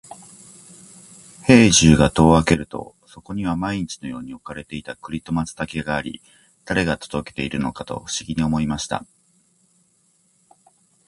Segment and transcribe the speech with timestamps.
[1.45, 6.23] 兵十が戸を開けると、そこには毎日のように置かれていた栗と松茸があり、
[6.65, 9.05] 誰が届けているのかと不思議に思いました。